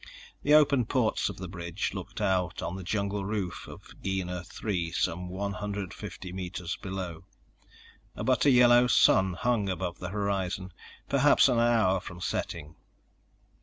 The 0.41 0.55
open 0.55 0.87
ports 0.87 1.29
of 1.29 1.37
the 1.37 1.47
bridge 1.47 1.91
looked 1.93 2.19
out 2.21 2.63
on 2.63 2.75
the 2.75 2.81
jungle 2.83 3.23
roof 3.23 3.67
of 3.67 3.93
Gienah 4.01 4.45
III 4.65 4.91
some 4.93 5.29
one 5.29 5.53
hundred 5.53 5.93
fifty 5.93 6.33
meters 6.33 6.75
below. 6.81 7.25
A 8.15 8.23
butter 8.23 8.49
yellow 8.49 8.87
sun 8.87 9.33
hung 9.33 9.69
above 9.69 9.99
the 9.99 10.09
horizon, 10.09 10.73
perhaps 11.07 11.47
an 11.47 11.59
hour 11.59 11.99
from 11.99 12.19
setting. 12.19 12.77